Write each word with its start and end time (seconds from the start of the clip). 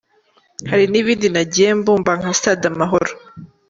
Hari 0.69 0.85
n’ibindi 0.87 1.27
nagiye 1.33 1.69
mbumba 1.79 2.11
nka 2.19 2.31
Stade 2.39 2.65
Amahoro. 2.71 3.11